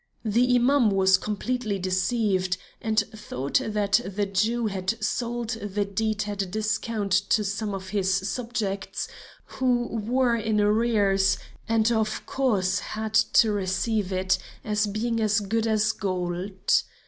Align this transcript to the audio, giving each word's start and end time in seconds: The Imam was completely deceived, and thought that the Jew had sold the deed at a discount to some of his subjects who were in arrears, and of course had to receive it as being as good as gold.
The 0.25 0.55
Imam 0.55 0.89
was 0.89 1.15
completely 1.19 1.77
deceived, 1.77 2.57
and 2.81 3.01
thought 3.15 3.61
that 3.63 4.01
the 4.03 4.25
Jew 4.25 4.65
had 4.65 4.95
sold 4.99 5.49
the 5.51 5.85
deed 5.85 6.23
at 6.25 6.41
a 6.41 6.47
discount 6.47 7.11
to 7.11 7.43
some 7.43 7.75
of 7.75 7.89
his 7.89 8.11
subjects 8.27 9.07
who 9.45 9.85
were 9.95 10.35
in 10.35 10.59
arrears, 10.59 11.37
and 11.69 11.91
of 11.91 12.25
course 12.25 12.79
had 12.79 13.13
to 13.13 13.51
receive 13.51 14.11
it 14.11 14.39
as 14.65 14.87
being 14.87 15.19
as 15.19 15.39
good 15.39 15.67
as 15.67 15.91
gold. 15.91 16.81